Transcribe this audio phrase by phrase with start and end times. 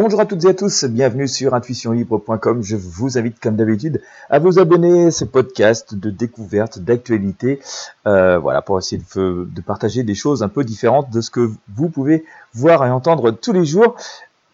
[0.00, 2.62] Bonjour à toutes et à tous, bienvenue sur intuitionlibre.com.
[2.62, 7.58] Je vous invite comme d'habitude à vous abonner à ce podcast de découverte, d'actualité,
[8.06, 11.88] euh, voilà, pour essayer de, partager des choses un peu différentes de ce que vous
[11.88, 12.24] pouvez
[12.54, 13.96] voir et entendre tous les jours.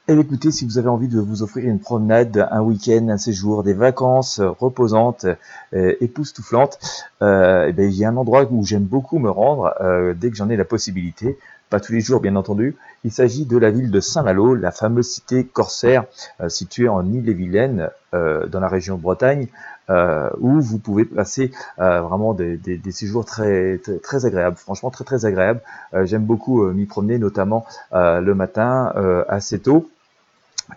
[0.08, 3.64] Et écoutez, si vous avez envie de vous offrir une promenade, un week-end, un séjour,
[3.64, 5.26] des vacances reposantes,
[5.74, 6.78] euh, époustouflantes,
[7.20, 10.30] euh, eh bien, il y a un endroit où j'aime beaucoup me rendre euh, dès
[10.30, 11.38] que j'en ai la possibilité
[11.80, 12.76] tous les jours bien entendu.
[13.04, 16.04] Il s'agit de la ville de Saint-Malo, la fameuse cité corsaire
[16.40, 19.48] euh, située en Ille-et-Vilaine, euh, dans la région de Bretagne,
[19.90, 25.60] euh, où vous pouvez passer vraiment des, séjours très, très, agréables, franchement très très agréables.
[26.04, 28.92] J'aime beaucoup m'y promener, notamment le matin
[29.28, 29.88] assez tôt.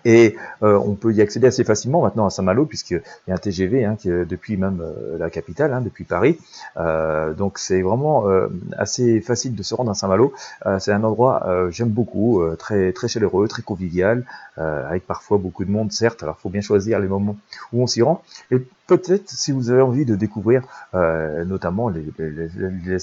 [0.05, 3.37] Et euh, on peut y accéder assez facilement maintenant à Saint-Malo, puisqu'il y a un
[3.37, 6.37] TGV hein, qui, depuis même euh, la capitale, hein, depuis Paris.
[6.77, 8.25] Euh, donc c'est vraiment
[8.77, 10.33] assez facile de se rendre à Saint-Malo.
[10.79, 14.23] c'est un endroit j'aime beaucoup, très très chaleureux, très convivial,
[14.57, 16.23] avec parfois beaucoup de monde, certes.
[16.23, 17.37] Alors faut bien choisir les moments
[17.73, 18.23] où on s'y rend.
[18.87, 20.63] Peut-être si vous avez envie de découvrir
[21.45, 22.49] notamment les, les,
[22.85, 22.99] les,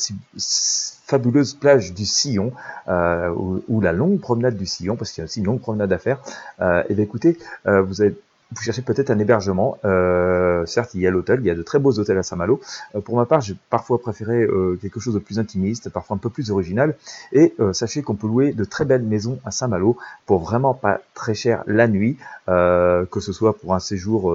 [1.04, 2.52] fabuleuse plage du Sillon
[2.88, 3.32] euh,
[3.68, 5.98] ou, la longue promenade du Sillon, parce qu'il y a aussi une longue promenade à
[5.98, 6.20] faire.
[6.60, 8.16] Euh, et bien écoutez, euh, vous avez
[8.52, 9.78] vous cherchez peut-être un hébergement.
[9.84, 12.60] Euh, certes, il y a l'hôtel, il y a de très beaux hôtels à Saint-Malo.
[12.94, 16.18] Euh, pour ma part, j'ai parfois préféré euh, quelque chose de plus intimiste, parfois un
[16.18, 16.94] peu plus original.
[17.32, 21.34] Et sachez qu'on peut louer de très belles maisons à Saint-Malo pour vraiment pas très
[21.34, 24.32] cher la nuit, que ce soit pour un séjour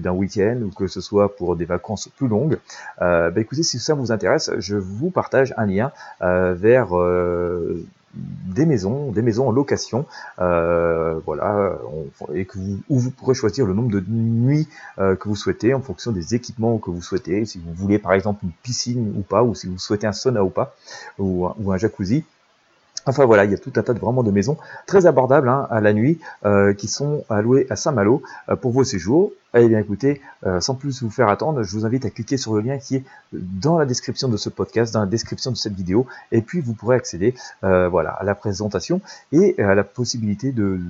[0.00, 2.58] d'un week-end ou que ce soit pour des vacances plus longues.
[2.98, 6.94] Bah, écoutez, si ça vous intéresse, je vous partage un lien vers
[8.14, 10.04] des maisons, des maisons en location,
[10.40, 11.78] euh, voilà,
[12.34, 15.74] et que vous, où vous pourrez choisir le nombre de nuits euh, que vous souhaitez
[15.74, 17.44] en fonction des équipements que vous souhaitez.
[17.44, 20.44] Si vous voulez par exemple une piscine ou pas, ou si vous souhaitez un sauna
[20.44, 20.74] ou pas,
[21.18, 22.24] ou, un jacuzzi.
[23.06, 25.66] Enfin voilà, il y a tout un tas de vraiment de maisons très abordables hein,
[25.70, 28.22] à la nuit euh, qui sont allouées à Saint-Malo
[28.60, 29.32] pour vos séjours.
[29.54, 32.54] Eh bien écoutez, euh, sans plus vous faire attendre, je vous invite à cliquer sur
[32.54, 35.74] le lien qui est dans la description de ce podcast, dans la description de cette
[35.74, 39.00] vidéo, et puis vous pourrez accéder voilà, à la présentation
[39.32, 40.80] et à la possibilité de,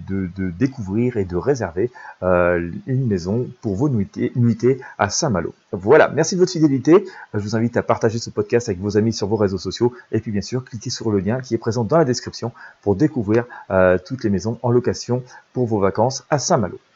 [0.58, 1.90] découvrir et de réserver
[2.22, 5.54] une maison pour vos nuitées, nuitées à Saint-Malo.
[5.72, 7.04] Voilà, merci de votre fidélité.
[7.32, 10.18] Je vous invite à partager ce podcast avec vos amis sur vos réseaux sociaux, et
[10.18, 12.52] puis bien sûr, cliquez sur le lien qui est présent dans la description
[12.82, 16.80] pour découvrir euh, toutes les maisons en location pour vos vacances à Saint-Malo.